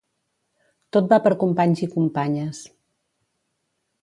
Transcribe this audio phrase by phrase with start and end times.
[0.97, 2.63] Tot va per companys i companyes.